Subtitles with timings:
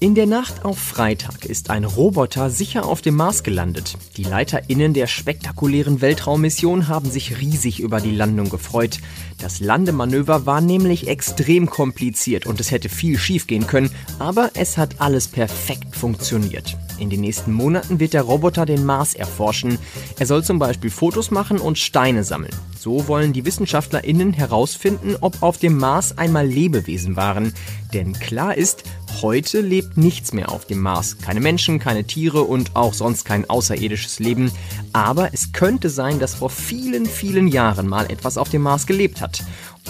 [0.00, 3.98] In der Nacht auf Freitag ist ein Roboter sicher auf dem Mars gelandet.
[4.16, 8.98] Die LeiterInnen der spektakulären Weltraummission haben sich riesig über die Landung gefreut.
[9.38, 13.90] Das Landemanöver war nämlich extrem kompliziert und es hätte viel schiefgehen können,
[14.20, 16.76] aber es hat alles perfekt funktioniert.
[17.00, 19.80] In den nächsten Monaten wird der Roboter den Mars erforschen.
[20.20, 22.54] Er soll zum Beispiel Fotos machen und Steine sammeln.
[22.78, 27.52] So wollen die WissenschaftlerInnen herausfinden, ob auf dem Mars einmal Lebewesen waren.
[27.92, 28.84] Denn klar ist,
[29.22, 31.18] heute lebt nichts mehr auf dem Mars.
[31.18, 34.50] Keine Menschen, keine Tiere und auch sonst kein außerirdisches Leben.
[34.92, 39.20] Aber es könnte sein, dass vor vielen, vielen Jahren mal etwas auf dem Mars gelebt
[39.20, 39.42] hat.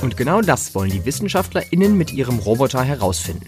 [0.03, 3.47] Und genau das wollen die WissenschaftlerInnen mit ihrem Roboter herausfinden.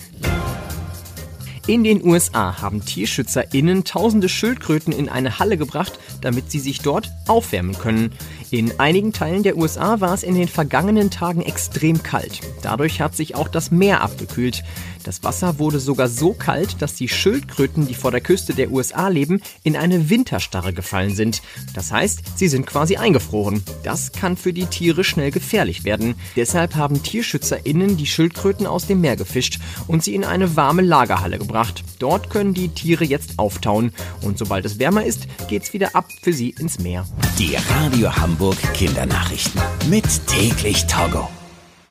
[1.66, 7.12] In den USA haben TierschützerInnen tausende Schildkröten in eine Halle gebracht, damit sie sich dort
[7.29, 8.10] aufwärmen können.
[8.51, 12.40] In einigen Teilen der USA war es in den vergangenen Tagen extrem kalt.
[12.62, 14.65] Dadurch hat sich auch das Meer abgekühlt.
[15.04, 19.09] Das Wasser wurde sogar so kalt, dass die Schildkröten, die vor der Küste der USA
[19.09, 21.43] leben, in eine Winterstarre gefallen sind.
[21.74, 23.62] Das heißt, sie sind quasi eingefroren.
[23.82, 26.15] Das kann für die Tiere schnell gefährlich werden.
[26.37, 31.38] Deshalb haben TierschützerInnen die Schildkröten aus dem Meer gefischt und sie in eine warme Lagerhalle
[31.38, 31.82] gebracht.
[31.98, 33.93] Dort können die Tiere jetzt auftauen.
[34.23, 37.06] Und sobald es wärmer ist, geht's wieder ab für sie ins Meer.
[37.38, 39.60] Die Radio Hamburg Kindernachrichten.
[39.88, 41.28] Mit täglich Togo.